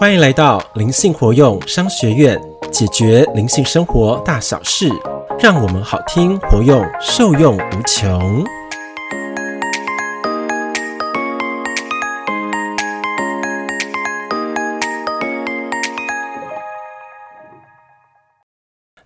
[0.00, 2.40] 欢迎来到灵性活用商学院，
[2.72, 4.88] 解决灵性生活大小事，
[5.38, 8.42] 让我们好听活用，受用无穷。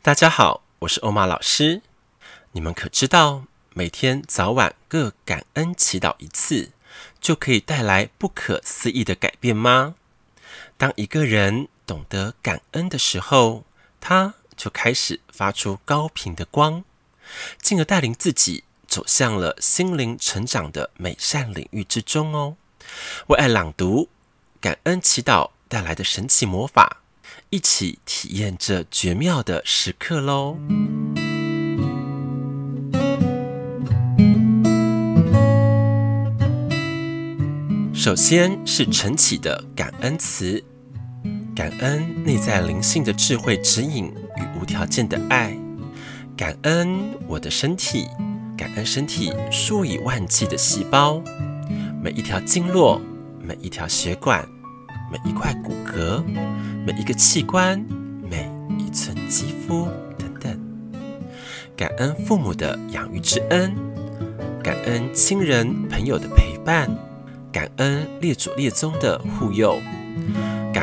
[0.01, 1.83] 大家好，我是欧玛老师。
[2.53, 6.71] 你们可知道，每天早晚各感恩祈祷一次，
[7.21, 9.97] 就可以带来不可思议的改变吗？
[10.85, 13.65] 当一个人懂得感恩的时候，
[14.03, 16.85] 他就开始发出高频的光，
[17.59, 22.57] 进而带领自己走向了心灵成长的美善领域之中哦。
[23.29, 24.11] 为爱朗读
[24.61, 26.99] 感恩祈祷带来的神奇魔法，
[27.49, 30.59] 一起体验这绝妙的时刻喽！
[37.95, 40.63] 首先是晨起的感恩词，
[41.55, 45.57] 感恩内在灵性的智慧指引与无条件的爱，
[46.37, 48.09] 感恩我的身体，
[48.57, 51.23] 感恩身体数以万计的细胞，
[52.03, 53.01] 每一条经络，
[53.41, 54.45] 每一条血管，
[55.13, 56.25] 每一块骨骼，
[56.85, 57.79] 每一个器官，
[58.29, 59.87] 每一寸肌肤
[60.19, 60.61] 等等，
[61.77, 63.73] 感恩父母的养育之恩，
[64.61, 66.91] 感恩亲人朋友的陪伴。
[67.53, 69.79] 感恩列祖列宗的护佑，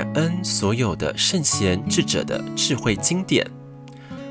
[0.02, 3.46] 感恩所有的圣贤智者的智慧经典，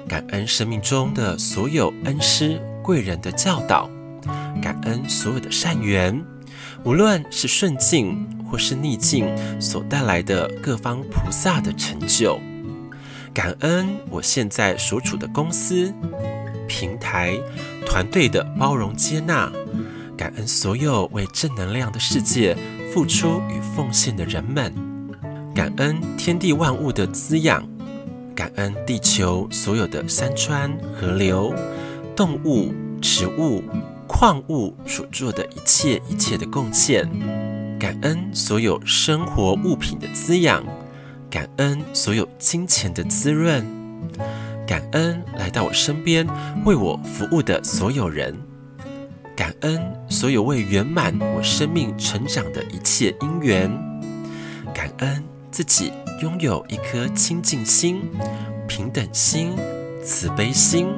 [0.09, 3.89] 感恩生命中的所有恩师贵人的教导，
[4.61, 6.21] 感恩所有的善缘，
[6.83, 9.29] 无论是顺境或是逆境
[9.61, 12.41] 所带来的各方菩萨的成就，
[13.33, 15.95] 感恩我现在所处的公司、
[16.67, 17.39] 平台、
[17.87, 19.49] 团队的包容接纳。
[20.17, 22.57] 感恩所有为正能量的世界
[22.93, 24.75] 付出与奉献的人们，
[25.55, 27.67] 感恩天地万物的滋养，
[28.35, 31.53] 感恩地球所有的山川、河流、
[32.15, 33.63] 动物、植物、
[34.07, 37.09] 矿物所做的一切一切的贡献，
[37.79, 40.65] 感恩所有生活物品的滋养，
[41.29, 43.67] 感恩所有金钱的滋润，
[44.67, 46.27] 感恩来到我身边
[46.65, 48.35] 为我服务的所有人。
[49.37, 53.71] 感恩所有为圆满我生命成长的一切因缘，
[54.75, 58.03] 感恩自己拥有一颗清净心、
[58.69, 59.57] 平等心、
[60.05, 60.89] 慈悲心，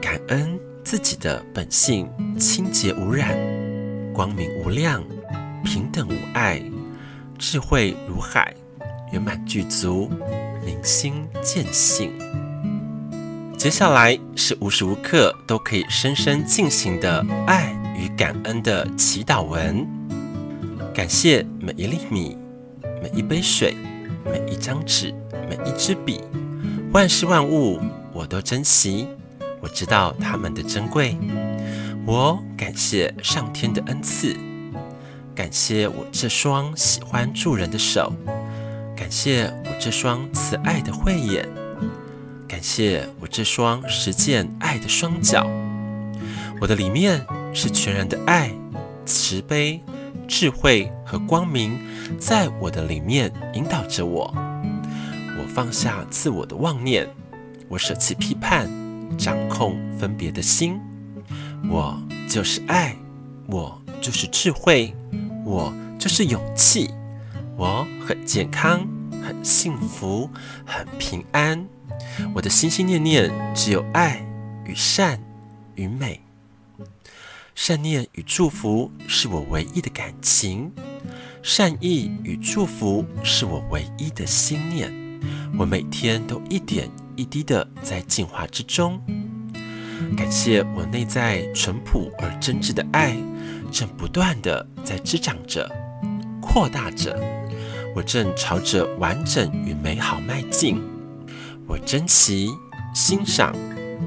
[0.00, 2.08] 感恩自己的本性
[2.38, 3.36] 清洁无染、
[4.14, 5.02] 光明无量、
[5.64, 6.62] 平等无碍、
[7.36, 8.54] 智慧如海、
[9.12, 10.08] 圆满具足、
[10.64, 12.12] 明心见性。
[13.56, 19.84] 接下来是无时无刻都可以深深进行的爱与感恩的祈祷文。
[20.94, 22.38] 感谢每一粒米、
[23.02, 23.76] 每一杯水、
[24.24, 25.14] 每一张纸、
[25.48, 26.20] 每一支笔，
[26.92, 27.80] 万事万物
[28.12, 29.08] 我都珍惜。
[29.60, 31.16] 我知道它们的珍贵。
[32.06, 34.36] 我感谢上天的恩赐，
[35.34, 38.12] 感谢我这双喜欢助人的手，
[38.96, 41.46] 感谢我这双慈爱的慧眼。
[42.46, 45.46] 感谢我这双实践爱的双脚，
[46.60, 48.50] 我的里面是全然的爱、
[49.04, 49.82] 慈悲、
[50.28, 51.76] 智慧和光明，
[52.18, 54.32] 在我的里面引导着我。
[55.38, 57.08] 我放下自我的妄念，
[57.66, 58.68] 我舍弃批判、
[59.16, 60.78] 掌控、分别的心。
[61.70, 62.94] 我就是爱，
[63.46, 64.94] 我就是智慧，
[65.44, 66.90] 我就是勇气。
[67.56, 68.86] 我很健康，
[69.26, 70.28] 很幸福，
[70.64, 71.66] 很平安。
[72.34, 74.24] 我的心心念念只有爱
[74.66, 75.18] 与善
[75.74, 76.20] 与美，
[77.60, 80.70] 善念与祝福是我唯一的感情，
[81.42, 84.88] 善意与祝福是我唯一的心念。
[85.58, 89.00] 我每天都一点一滴的在进化之中。
[90.16, 93.16] 感谢我内在淳朴而真挚的爱，
[93.72, 95.68] 正不断的在滋长着、
[96.40, 97.20] 扩大着，
[97.92, 100.80] 我正朝着完整与美好迈进。
[101.66, 102.50] 我珍惜、
[102.94, 103.52] 欣赏、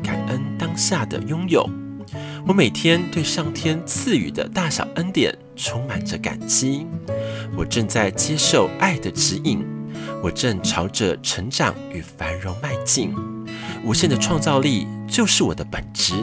[0.01, 1.69] 感恩当下的拥有。
[2.47, 6.85] 我每天对上天赐予的大小恩典充满着感激。
[7.55, 9.65] 我正在接受爱的指引。
[10.23, 13.13] 我正朝着成长与繁荣迈进。
[13.83, 16.13] 无限的创造力就是我的本质。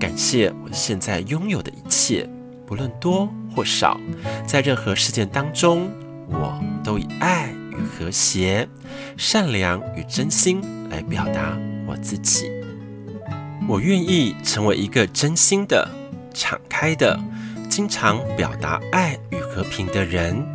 [0.00, 2.28] 感谢我现在拥有的一切，
[2.66, 4.00] 不论多或少，
[4.46, 5.90] 在任何事件当中，
[6.28, 7.52] 我都以爱。
[7.76, 8.66] 与和谐、
[9.18, 12.50] 善良与真心来表达我自己。
[13.68, 15.88] 我愿意成为一个真心的、
[16.32, 17.18] 敞开的、
[17.68, 20.46] 经常表达爱与和平的人。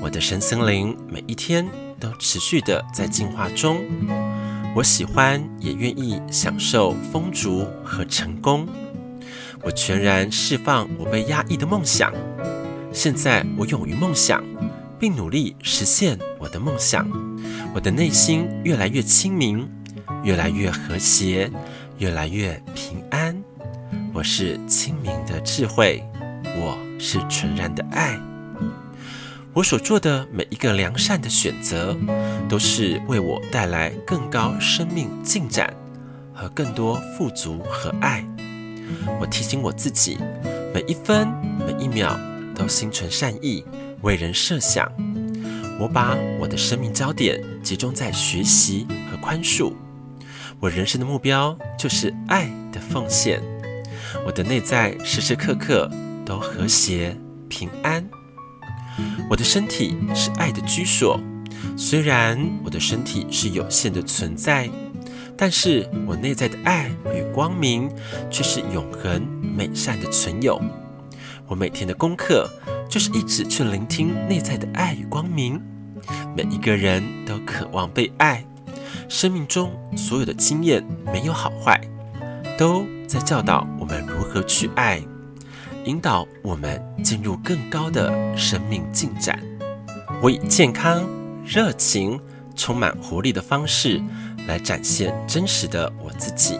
[0.00, 1.68] 我的身心灵每一天
[2.00, 3.84] 都持续的在进化中。
[4.74, 8.66] 我喜欢也愿意享受丰足和成功。
[9.62, 12.10] 我全然释放我被压抑的梦想。
[12.92, 14.42] 现在我勇于梦想，
[14.98, 17.06] 并努力实现我的梦想。
[17.74, 19.68] 我的内心越来越清明，
[20.22, 21.50] 越来越和谐，
[21.98, 23.36] 越来越平安。
[24.14, 26.02] 我是清明的智慧，
[26.56, 28.18] 我是纯然的爱。
[29.52, 31.96] 我所做的每一个良善的选择，
[32.48, 35.74] 都是为我带来更高生命进展
[36.32, 38.24] 和更多富足和爱。
[39.20, 40.18] 我提醒我自己，
[40.72, 41.26] 每一分
[41.66, 42.16] 每一秒
[42.54, 43.64] 都心存善意，
[44.02, 44.90] 为人设想。
[45.80, 49.72] 我把我的生命焦点集中在学习和宽恕。
[50.60, 53.40] 我人生的目标就是爱的奉献。
[54.26, 55.90] 我的内在时时刻刻
[56.24, 57.16] 都和谐
[57.48, 58.04] 平安。
[59.30, 61.20] 我的身体是爱的居所，
[61.76, 64.68] 虽然我的身体是有限的存在，
[65.36, 67.88] 但是我内在的爱与光明
[68.28, 70.60] 却是永恒美善的存有。
[71.46, 72.50] 我每天的功课
[72.88, 75.62] 就是一直去聆听内在的爱与光明。
[76.36, 78.44] 每一个人都渴望被爱，
[79.08, 81.80] 生命中所有的经验没有好坏，
[82.58, 85.02] 都在教导我们如何去爱，
[85.84, 89.42] 引导我们进入更高的生命进展。
[90.22, 91.02] 我以健康、
[91.44, 92.20] 热情、
[92.54, 94.00] 充满活力的方式
[94.46, 96.58] 来展现真实的我自己。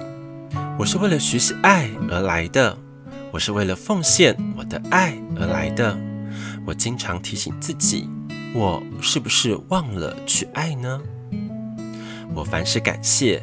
[0.78, 2.76] 我是为了学习爱而来的。
[3.30, 5.94] 我是为了奉献我的爱而来的。
[6.64, 8.08] 我经常提醒自己，
[8.54, 10.98] 我是不是忘了去爱呢？
[12.34, 13.42] 我凡事感谢，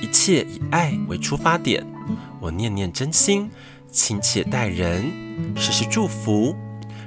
[0.00, 1.84] 一切以爱为出发点。
[2.40, 3.50] 我念念真心，
[3.90, 5.10] 亲切待人，
[5.56, 6.54] 时时祝福。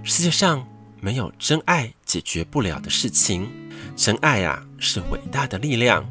[0.03, 0.67] 世界上
[0.99, 3.49] 没有真爱解决不了的事情。
[3.95, 6.05] 真爱啊，是伟大的力量。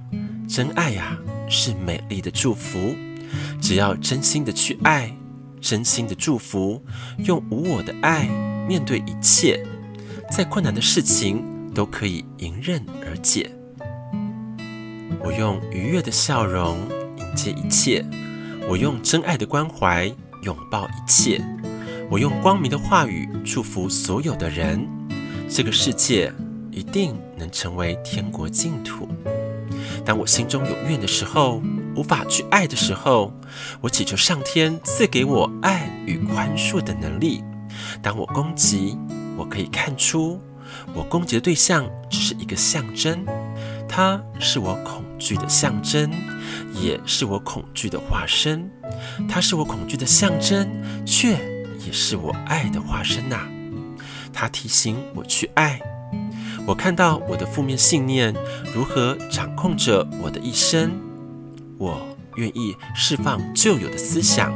[0.49, 1.19] 真爱呀，
[1.49, 2.95] 是美丽的祝福。
[3.61, 5.15] 只要真心的去爱。
[5.61, 6.81] 真心的祝福，
[7.25, 8.29] 用无我的爱
[8.69, 9.61] 面对一切，
[10.31, 11.45] 再困难的事情
[11.75, 13.51] 都可以迎刃而解。
[15.25, 16.79] 我用愉悦的笑容
[17.17, 18.05] 迎接一切，
[18.69, 20.07] 我用真爱的关怀
[20.43, 21.43] 拥抱一切，
[22.11, 24.87] 我用光明的话语祝福所有的人。
[25.49, 26.33] 这个世界
[26.71, 29.09] 一定能成为天国净土。
[30.05, 31.63] 当我心中有怨的时候，
[31.97, 33.33] 无法去爱的时候，
[33.81, 37.43] 我祈求上天赐给我爱与宽恕的能力。
[38.03, 38.97] 当我攻击，
[39.37, 40.41] 我可以看出，
[40.95, 43.25] 我攻击的对象只是一个象征，
[43.89, 46.11] 它是我恐惧的象征，
[46.81, 48.71] 也是我恐惧的化身。
[49.29, 50.69] 它是我恐惧的象征，
[51.05, 51.31] 却
[51.87, 53.47] 也是我爱的化身呐、
[54.33, 55.81] 它提醒我去爱。
[56.67, 58.35] 我看到我的负面信念
[58.75, 60.91] 如何掌控着我的一生。
[61.79, 62.01] 我
[62.37, 64.53] 愿意释放旧有的思想，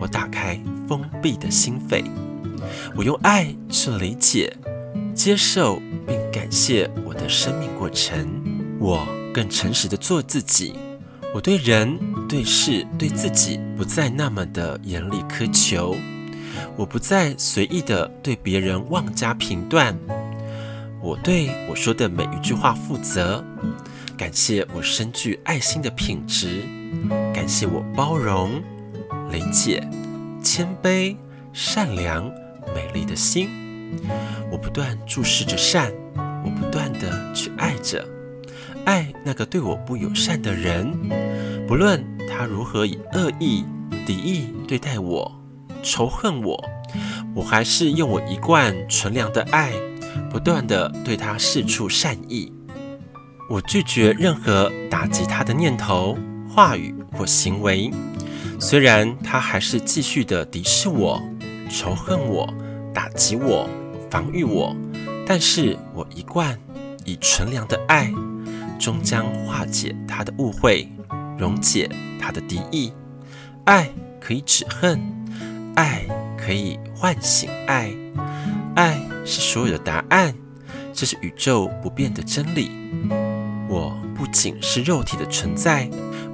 [0.00, 2.04] 我打开封闭的心扉，
[2.94, 4.56] 我用爱去理解、
[5.14, 8.28] 接受并感谢我的生命过程。
[8.78, 10.74] 我更诚实地做自己，
[11.34, 11.98] 我对人、
[12.28, 15.96] 对事、对自己不再那么的严厉苛求，
[16.76, 19.96] 我不再随意的对别人妄加评断，
[21.00, 23.44] 我对我说的每一句话负责。
[24.16, 26.62] 感谢我深具爱心的品质，
[27.32, 28.62] 感谢我包容、
[29.30, 29.88] 理解、
[30.42, 31.16] 谦卑、
[31.54, 32.30] 善良、
[32.74, 33.48] 美丽的心。
[34.52, 35.90] 我不断注视着善，
[36.44, 38.06] 我不断地去爱着，
[38.90, 40.92] 爱那个对我不友善的人，
[41.68, 43.64] 不论他如何以恶意、
[44.04, 45.30] 敌意对待我、
[45.80, 46.60] 仇恨我，
[47.32, 49.72] 我还是用我一贯纯良的爱，
[50.28, 52.52] 不断地对他释出善意。
[53.48, 56.18] 我拒绝任何打击他的念头、
[56.48, 57.92] 话语或行为，
[58.58, 61.22] 虽然他还是继续的敌视我、
[61.70, 62.52] 仇恨我、
[62.92, 63.68] 打击我、
[64.10, 64.74] 防御我，
[65.24, 66.58] 但是我一贯
[67.04, 68.12] 以纯良的爱，
[68.80, 70.88] 终将化解他的误会，
[71.38, 72.92] 溶解他的敌意。
[73.64, 74.98] 爱可以止恨，
[75.76, 76.02] 爱
[76.36, 77.92] 可以唤醒爱，
[78.74, 80.34] 爱是所有的答案，
[80.94, 82.70] 这是宇宙不变的真理。
[83.68, 85.88] 我不仅是肉体的存在，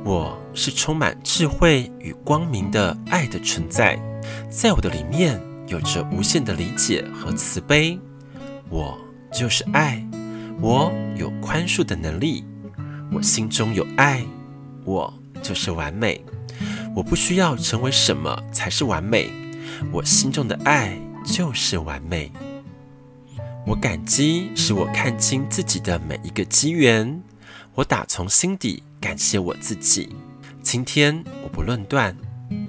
[0.05, 4.01] 我是充满智慧与光明的爱的存在，
[4.49, 7.99] 在我的里面有着无限的理解和慈悲。
[8.71, 8.97] 我
[9.33, 10.03] 就是爱，
[10.61, 12.45] 我有宽恕的能力，
[13.13, 14.25] 我心中有爱，
[14.85, 16.25] 我就是完美。
[16.95, 19.31] 我不需要成为什么才是完美，
[19.93, 22.33] 我心中的爱就是完美。
[23.67, 27.23] 我感激使我看清自己的每一个机缘。
[27.75, 30.09] 我打从心底感谢我自己。
[30.63, 32.17] 今天我不论断，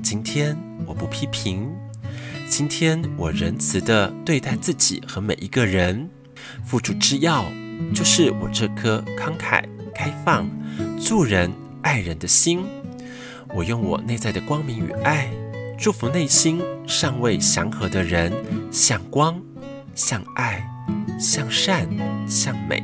[0.03, 1.70] 今天我不批评，
[2.50, 6.10] 今天我仁慈地对待自己和每一个人。
[6.65, 7.46] 付出之要
[7.93, 10.50] 就是我这颗慷慨、开放、
[11.00, 12.65] 助人、爱人的心。
[13.55, 15.29] 我用我内在的光明与爱，
[15.77, 18.31] 祝福内心尚未祥和的人，
[18.72, 19.41] 向光、
[19.96, 20.67] 向爱、
[21.19, 21.88] 向善、
[22.27, 22.84] 向美。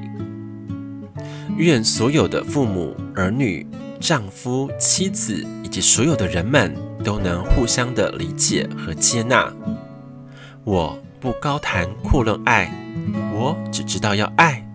[1.57, 3.67] 愿所有的父母、儿女、
[3.99, 6.73] 丈夫、妻子以及所有的人们
[7.03, 9.53] 都能互相的理解和接纳。
[10.63, 12.71] 我不高谈阔论爱，
[13.33, 14.65] 我只知道要爱，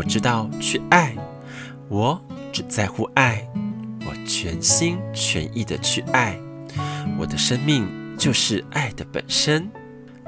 [0.00, 1.14] 我知道去爱，
[1.90, 2.18] 我
[2.50, 3.46] 只在乎爱。
[4.06, 6.40] 我全心全意的去爱，
[7.18, 9.70] 我的生命就是爱的本身。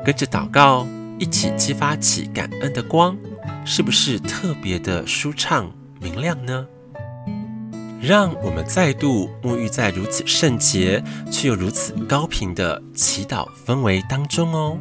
[0.04, 0.86] 跟着祷告，
[1.18, 3.16] 一起激发起感恩的光，
[3.64, 6.66] 是不是特别的舒畅明亮呢？
[7.98, 14.76] 让我们再度沐浴在如此圣洁却又如此高频的祈祷氛围当中哦。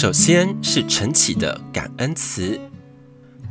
[0.00, 2.58] 首先是晨起的感恩词，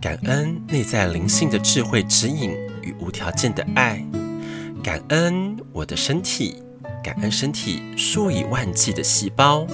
[0.01, 2.49] 感恩内在灵性的智慧指引
[2.81, 4.03] 与无条件的爱，
[4.81, 6.55] 感恩我的身体，
[7.03, 9.67] 感恩身体数以万计的细胞，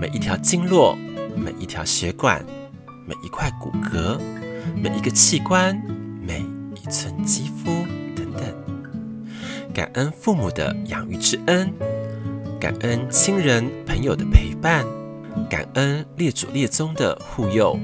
[0.00, 0.96] 每一条经络，
[1.36, 2.42] 每一条血管，
[3.06, 4.18] 每一块骨骼，
[4.74, 5.78] 每一个器官，
[6.26, 6.42] 每
[6.76, 7.70] 一寸肌肤
[8.16, 8.42] 等等，
[9.74, 11.70] 感恩父母的养育之恩，
[12.58, 14.82] 感恩亲人朋友的陪伴。
[15.48, 17.78] 感恩列祖列宗的护佑，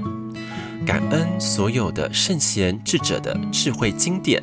[0.86, 4.42] 感恩所有的圣贤智者的智慧经典，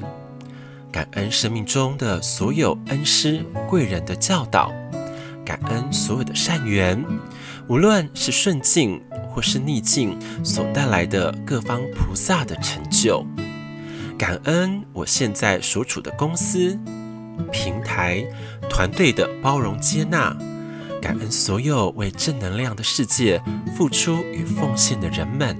[0.91, 4.71] 感恩生命中的所有恩师贵人的教导，
[5.45, 7.03] 感恩所有的善缘，
[7.67, 13.25] 无论是顺境或是逆境所带来的各方菩萨的成就，
[14.17, 16.77] 感恩我现在所处的公司、
[17.51, 18.25] 平台、
[18.69, 20.35] 团队的包容接纳。
[21.03, 23.41] 感恩所有为正能量的世界
[23.75, 25.57] 付出与奉献的人们，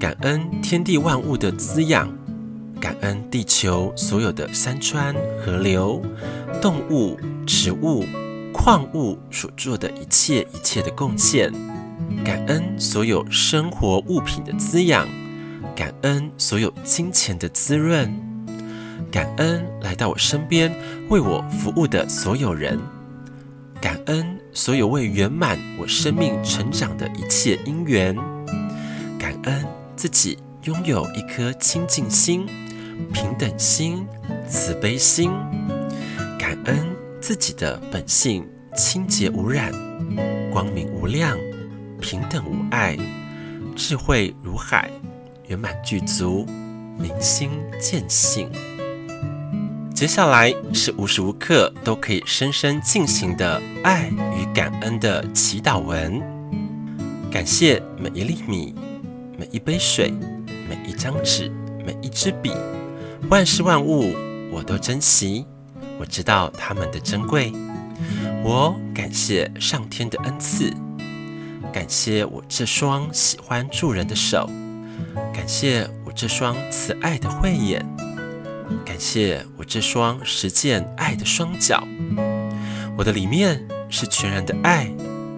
[0.00, 2.10] 感恩天地万物的滋养，
[2.80, 6.00] 感恩地球所有的山川、河流、
[6.62, 8.06] 动物、植物、
[8.54, 11.52] 矿物所做的一切一切的贡献，
[12.24, 15.06] 感恩所有生活物品的滋养，
[15.76, 18.10] 感恩所有金钱的滋润，
[19.12, 20.74] 感恩来到我身边
[21.10, 22.80] 为我服务的所有人。
[23.78, 28.14] 感恩所有为圆满我生命成长的一切因缘，
[29.18, 32.46] 感恩自己拥有一颗清净心、
[33.12, 34.06] 平等心、
[34.48, 35.28] 慈悲心，
[36.38, 36.78] 感恩
[37.20, 39.72] 自己的本性清洁无染、
[40.52, 41.36] 光明无量、
[42.00, 42.96] 平等无碍、
[43.74, 44.88] 智慧如海、
[45.48, 46.46] 圆满具足、
[46.96, 48.48] 明心见性。
[50.04, 56.20] 接下来是无时无刻都可以深深进行的爱与感恩的祈祷文。
[57.32, 58.74] 感谢每一粒米、
[59.38, 60.12] 每一杯水、
[60.68, 61.50] 每一张纸、
[61.86, 62.52] 每一支笔，
[63.30, 64.14] 万事万物
[64.52, 65.46] 我都珍惜。
[65.98, 67.50] 我知道它们的珍贵。
[68.44, 70.70] 我感谢上天的恩赐，
[71.72, 74.50] 感谢我这双喜欢助人的手，
[75.32, 77.82] 感谢我这双慈爱的慧眼。
[78.94, 81.84] 感谢我这双实践爱的双脚，
[82.96, 84.88] 我的里面是全然的爱、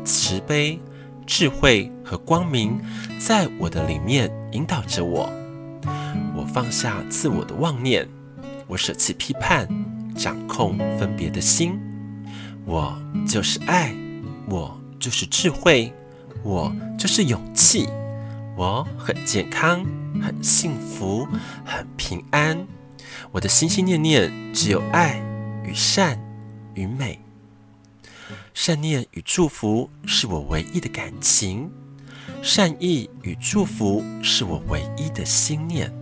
[0.04, 0.78] 慈悲、
[1.26, 2.78] 智慧和光明，
[3.18, 5.32] 在我的里面引导着我。
[6.36, 8.06] 我放下自我的妄念，
[8.66, 9.66] 我舍弃批判、
[10.14, 11.80] 掌控、分别的心。
[12.66, 12.94] 我
[13.26, 13.96] 就是爱，
[14.50, 15.90] 我就是智慧，
[16.42, 17.88] 我就是勇气。
[18.54, 19.82] 我很健康，
[20.22, 21.26] 很幸福，
[21.64, 22.66] 很平安。
[23.32, 25.20] 我的心心念念只有爱
[25.64, 26.18] 与善
[26.74, 27.18] 与美，
[28.54, 31.70] 善念与祝福是我唯一的感情，
[32.42, 35.92] 善意与祝福是我唯一的心念。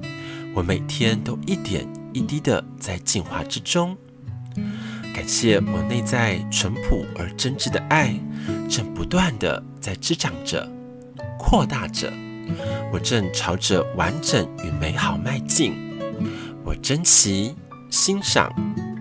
[0.54, 3.97] 我每天都一点一滴的在进化之中，
[5.12, 8.14] 感谢我内在淳朴而真挚的爱，
[8.68, 10.71] 正不断的在滋长着、
[11.37, 12.12] 扩大着，
[12.92, 15.83] 我正朝着完整与美好迈进。
[16.64, 17.54] 我珍惜、
[17.90, 18.50] 欣赏、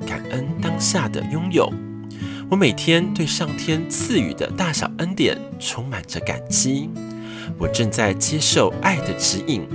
[0.05, 1.72] 感恩当下的拥有。
[2.50, 6.89] 我每天对上天赐予的大小恩典充满着感激。
[7.58, 9.65] 我正在接受爱的指引。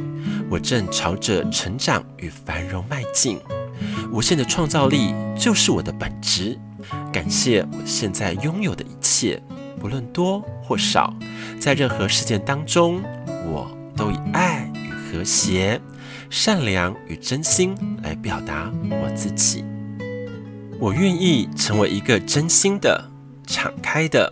[0.51, 3.39] 我正朝着成长与繁荣迈进。
[4.13, 6.59] 无限的创造力就是我的本质。
[7.13, 9.43] 感谢我现在拥有的一切，
[9.81, 11.13] 不论多或少，
[11.59, 13.03] 在任何事件当中，
[13.47, 15.81] 我都以爱与和谐、
[16.31, 19.65] 善良与真心来表达我自己。
[20.79, 23.11] 我愿意成为一个真心的、
[23.47, 24.31] 敞开的、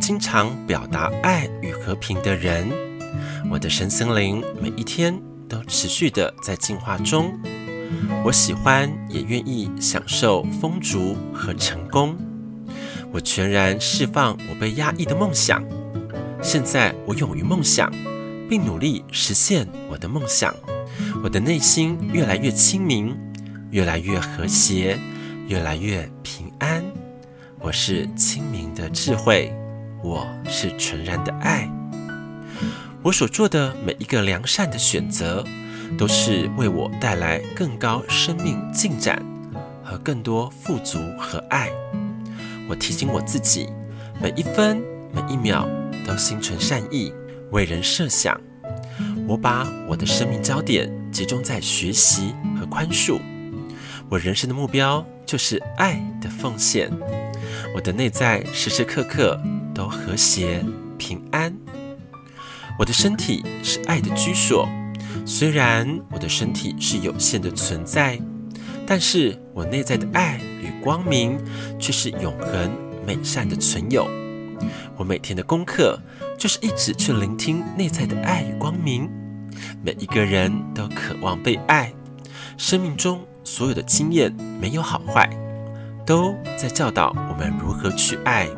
[0.00, 2.68] 经常表达爱与和平的人。
[3.50, 7.38] 我的身心灵每一天都持续的在进化中。
[8.24, 12.16] 我喜欢也愿意享受丰足和成功。
[13.12, 15.64] 我全然释放我被压抑的梦想。
[16.42, 17.90] 现在我勇于梦想，
[18.48, 20.54] 并努力实现我的梦想。
[21.26, 23.18] 我的内心越来越清明，
[23.72, 24.96] 越来越和谐。
[25.48, 26.84] 越来越平安，
[27.58, 29.52] 我是清明的智慧，
[30.04, 31.68] 我是纯然的爱。
[33.02, 35.44] 我所做的每一个良善的选择，
[35.98, 39.20] 都是为我带来更高生命进展
[39.82, 41.68] 和更多富足和爱。
[42.68, 43.68] 我提醒我自己，
[44.22, 44.80] 每一分
[45.12, 45.68] 每一秒
[46.06, 47.12] 都心存善意，
[47.50, 48.40] 为人设想。
[49.26, 53.20] 我把我的生命焦点集中在学习和宽恕。
[54.08, 56.90] 我人生的目标就是爱的奉献。
[57.74, 59.40] 我的内在时时刻刻
[59.74, 60.64] 都和谐
[60.96, 61.52] 平安。
[62.78, 64.68] 我的身体是爱的居所，
[65.24, 68.20] 虽然我的身体是有限的存在，
[68.86, 71.36] 但是我内在的爱与光明
[71.80, 72.70] 却是永恒
[73.04, 74.06] 美善的存有。
[74.96, 75.98] 我每天的功课
[76.36, 79.10] 就是一直去聆听内在的爱与光明。
[79.82, 81.92] 每一个人都渴望被爱，
[82.56, 83.20] 生命中。
[83.48, 85.30] 所有的经验没有好坏，
[86.04, 88.48] 都在教导我们如何去爱，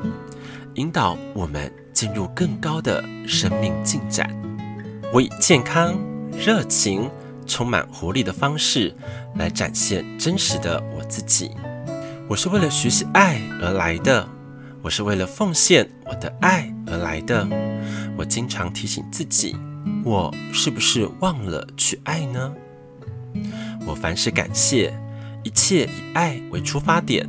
[0.76, 4.34] 引导我们进入更高的生命进展。
[5.12, 5.94] 我以健康、
[6.32, 7.08] 热情、
[7.46, 8.96] 充满活力的方式
[9.36, 11.50] 来展现真实的我自己。
[12.26, 14.26] 我是为了学习爱而来的，
[14.82, 17.46] 我是为了奉献我的爱而来的。
[18.16, 19.56] 我经常提醒自己，
[20.04, 22.52] 我是不是忘了去爱呢？
[23.86, 24.92] 我凡事感谢，
[25.42, 27.28] 一切以爱为出发点。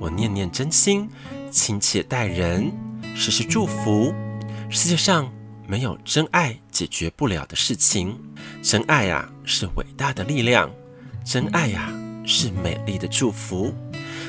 [0.00, 1.08] 我念念真心，
[1.50, 2.72] 亲切待人，
[3.14, 4.12] 时时祝福。
[4.68, 5.32] 世界上
[5.66, 8.18] 没有真爱解决不了的事情。
[8.62, 10.70] 真爱啊，是伟大的力量。
[11.24, 11.92] 真爱呀，
[12.26, 13.72] 是美丽的祝福。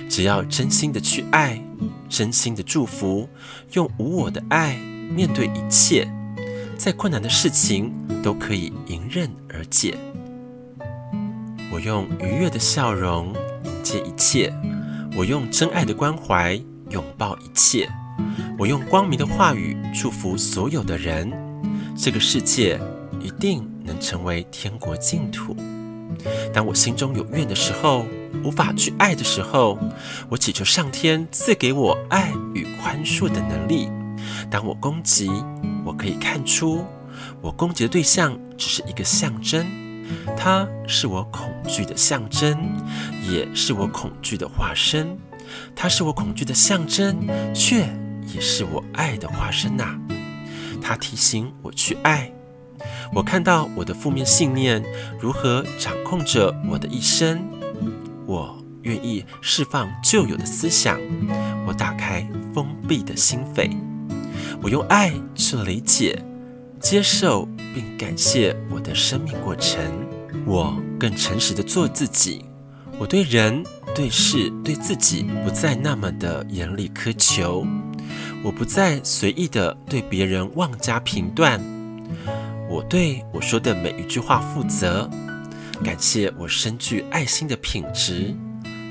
[0.09, 1.61] 只要真心的去爱，
[2.07, 3.27] 真心的祝福，
[3.73, 4.75] 用无我的爱
[5.13, 6.07] 面对一切，
[6.77, 7.91] 再困难的事情
[8.23, 9.97] 都可以迎刃而解。
[11.71, 14.53] 我用愉悦的笑容迎接一切，
[15.17, 16.53] 我用真爱的关怀
[16.91, 17.89] 拥抱一切，
[18.57, 21.31] 我用光明的话语祝福所有的人。
[21.97, 22.79] 这个世界
[23.19, 25.55] 一定能成为天国净土。
[26.53, 28.05] 当我心中有怨的时候，
[28.45, 29.77] 无法去爱的时候，
[30.29, 33.89] 我祈求上天赐给我爱与宽恕的能力。
[34.51, 35.31] 当我攻击，
[35.83, 36.85] 我可以看出
[37.41, 39.65] 我攻击的对象只是一个象征。
[40.37, 42.55] 它是我恐惧的象征，
[43.27, 45.17] 也是我恐惧的化身。
[45.75, 47.89] 它是我恐惧的象征，却
[48.31, 49.99] 也是我爱的化身呐。
[50.79, 52.31] 它提醒我去爱。
[53.11, 54.83] 我看到我的负面信念
[55.19, 57.54] 如何掌控着我的一生。
[58.25, 60.99] 我愿意释放旧有的思想。
[61.67, 63.71] 我打开封闭的心扉。
[64.61, 66.23] 我用爱去理解、
[66.79, 67.47] 接受。
[67.75, 69.83] 并感谢我的生命过程，
[70.45, 72.45] 我更诚实的做自己。
[72.97, 73.61] 我对人、
[73.93, 77.67] 对事、对自己不再那么的严厉苛求，
[78.41, 81.59] 我不再随意的对别人妄加评断。
[82.69, 85.09] 我对我说的每一句话负责。
[85.83, 88.33] 感谢我深具爱心的品质，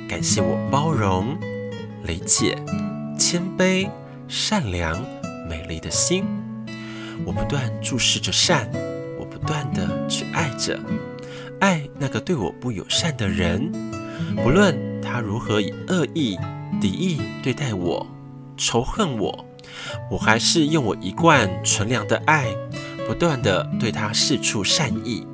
[0.08, 1.36] 感谢我包容、
[2.04, 2.56] 理解、
[3.18, 3.88] 谦卑、
[4.28, 5.02] 善良、
[5.48, 6.24] 美丽的心。
[7.24, 8.70] 我不断注视着善，
[9.18, 10.78] 我不断地去爱着，
[11.60, 13.72] 爱那个对我不友善的人，
[14.42, 16.38] 不论他如何以恶意、
[16.80, 18.06] 敌意对待我、
[18.56, 19.44] 仇恨我，
[20.10, 22.46] 我还是用我一贯纯良的爱，
[23.06, 25.26] 不断地对他释出善意。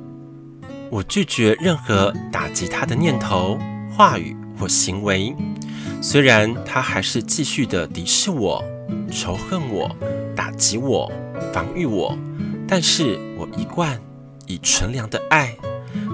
[0.91, 3.57] 我拒绝任何打击他的念头、
[3.89, 5.33] 话语或行为，
[6.01, 8.61] 虽然他还是继续的敌视我、
[9.09, 9.89] 仇恨我、
[10.35, 11.11] 打击我。
[11.53, 12.17] 防御我，
[12.67, 13.99] 但是我一贯
[14.47, 15.53] 以纯良的爱，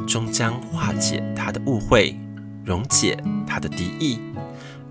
[0.07, 2.17] 终将化解他的误会，
[2.63, 4.19] 溶解他的敌意。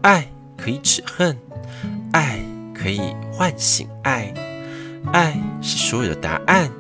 [0.03, 1.37] 爱可以止恨，
[2.13, 2.39] 爱
[2.73, 3.01] 可以
[3.33, 4.33] 唤醒爱，
[5.13, 6.71] 爱是所有的答案，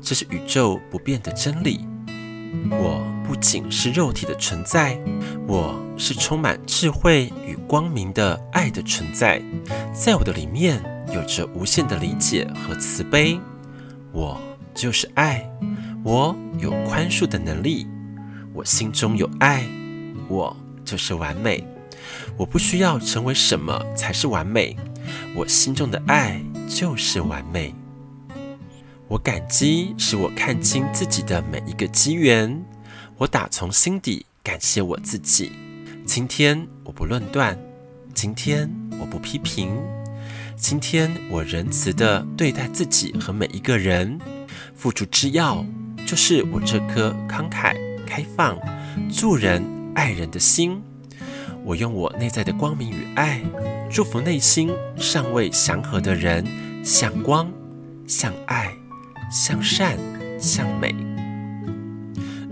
[0.00, 1.84] 这是宇宙不变的真理。
[2.70, 4.98] 我不仅是肉体的存在，
[5.46, 9.42] 我是充满智慧与光明的爱的存在。
[9.92, 10.82] 在我的里面
[11.12, 13.38] 有着无限的理解和慈悲。
[14.12, 14.40] 我
[14.74, 15.48] 就是爱，
[16.02, 17.86] 我有宽恕的能力。
[18.54, 19.64] 我心中有爱，
[20.28, 21.64] 我就是完美。
[22.36, 24.76] 我不需要成为什么才是完美，
[25.36, 27.74] 我心中的爱就是完美。
[29.08, 32.62] 我感激使我看清自己的每一个机缘，
[33.16, 35.50] 我打从心底感谢我自己。
[36.04, 37.58] 今天我不论断，
[38.12, 39.74] 今天我不批评，
[40.56, 44.18] 今天我仁慈地对待自己和每一个人。
[44.74, 45.64] 付出之要
[46.06, 47.74] 就是我这颗慷慨、
[48.06, 48.58] 开放、
[49.10, 50.82] 助人、爱人的心。
[51.64, 53.42] 我用我内在的光明与爱，
[53.90, 56.46] 祝福内心尚未祥和的人，
[56.84, 57.50] 向光、
[58.06, 58.70] 向爱。
[59.30, 59.96] 向善，
[60.38, 60.94] 向美。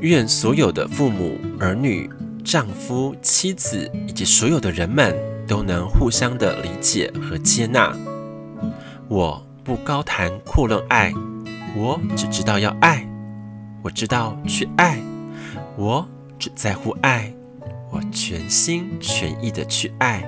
[0.01, 2.09] 愿所有的父母、儿女、
[2.45, 7.97] 丈夫、妻子以及所有的人们都能互相的理解和接纳。
[9.09, 11.13] 我不高谈阔论爱，
[11.75, 13.09] 我只知道要爱，
[13.83, 14.99] 我知道去爱，
[15.77, 16.07] 我
[16.39, 17.33] 只在乎爱，
[17.91, 20.23] 我全心全意的去爱。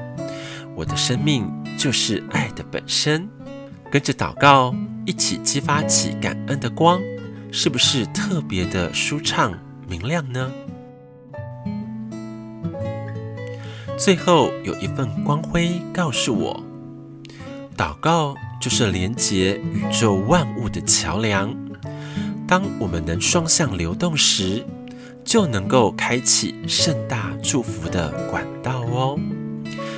[0.74, 3.28] 我的生命就是爱的本身。
[3.90, 4.74] 跟着祷告，
[5.06, 7.00] 一起激发起感恩的光，
[7.50, 9.52] 是不是特别的舒畅
[9.88, 10.52] 明亮呢？
[13.96, 16.62] 最后有一份光辉告诉我，
[17.76, 21.54] 祷告就是连接宇宙万物的桥梁。
[22.46, 24.64] 当我们能双向流动时，
[25.24, 29.18] 就能够开启盛大祝福的管道哦。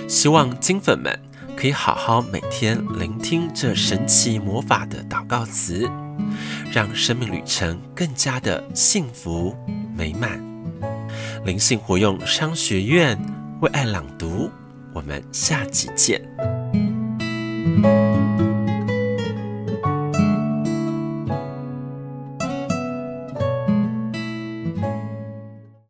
[0.09, 1.30] 希望金粉们。
[1.61, 5.87] 可以好好每天聆听这神奇魔法的祷告词，
[6.73, 9.55] 让生命旅程更加的幸福
[9.95, 10.43] 美满。
[11.45, 13.15] 灵性活用商学院
[13.61, 14.49] 为爱朗读，
[14.95, 16.23] 我们下集见。